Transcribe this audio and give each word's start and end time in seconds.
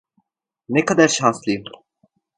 Ne 0.69 0.85
kadar 0.85 1.07
şanslıyım. 1.07 1.63